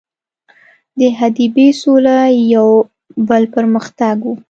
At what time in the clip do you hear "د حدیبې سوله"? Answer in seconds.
0.99-2.15